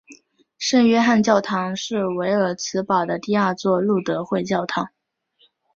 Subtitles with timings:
[0.57, 4.89] 圣约翰教堂是维尔茨堡的第二座路德会教堂。